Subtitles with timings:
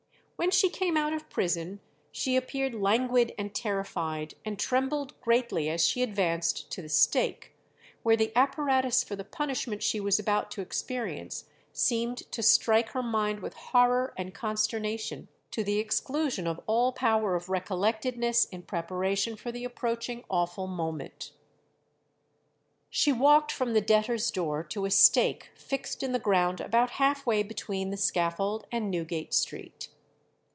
[0.37, 5.85] "When she came out of prison she appeared languid and terrified, and trembled greatly as
[5.85, 7.53] she advanced to the stake,
[8.01, 13.03] where the apparatus for the punishment she was about to experience seemed to strike her
[13.03, 19.35] mind with horror and consternation, to the exclusion of all power of recollectedness in preparation
[19.35, 21.33] for the approaching awful moment."
[22.89, 27.27] She walked from the debtors' door to a stake fixed in the ground about half
[27.27, 29.89] way between the scaffold and Newgate Street.